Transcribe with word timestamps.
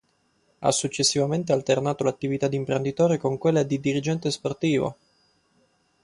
Ha 0.61 0.71
successivamente 0.71 1.51
alternato 1.53 2.03
l’attività 2.03 2.47
di 2.47 2.55
imprenditore 2.55 3.19
con 3.19 3.37
quella 3.37 3.61
di 3.61 3.79
Dirigente 3.79 4.31
Sportivo. 4.31 4.97